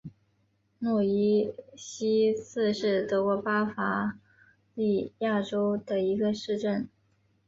[0.79, 4.17] 诺伊西茨是德国巴伐
[4.73, 6.89] 利亚州的一个市镇。